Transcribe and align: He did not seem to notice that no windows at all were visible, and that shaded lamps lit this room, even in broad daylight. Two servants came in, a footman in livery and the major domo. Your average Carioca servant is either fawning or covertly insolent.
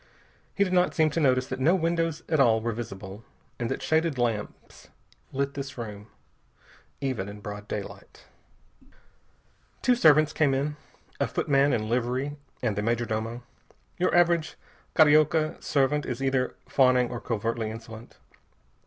He 0.55 0.63
did 0.63 0.73
not 0.73 0.95
seem 0.95 1.11
to 1.11 1.19
notice 1.19 1.45
that 1.45 1.59
no 1.59 1.75
windows 1.75 2.23
at 2.27 2.39
all 2.39 2.59
were 2.59 2.71
visible, 2.71 3.23
and 3.59 3.69
that 3.69 3.83
shaded 3.83 4.17
lamps 4.17 4.87
lit 5.31 5.53
this 5.53 5.77
room, 5.77 6.07
even 7.01 7.29
in 7.29 7.39
broad 7.39 7.67
daylight. 7.67 8.25
Two 9.83 9.93
servants 9.93 10.33
came 10.33 10.55
in, 10.55 10.75
a 11.19 11.27
footman 11.27 11.71
in 11.71 11.87
livery 11.87 12.35
and 12.63 12.75
the 12.75 12.81
major 12.81 13.05
domo. 13.05 13.43
Your 13.99 14.15
average 14.15 14.55
Carioca 14.95 15.61
servant 15.61 16.07
is 16.07 16.19
either 16.23 16.55
fawning 16.67 17.11
or 17.11 17.21
covertly 17.21 17.69
insolent. 17.69 18.17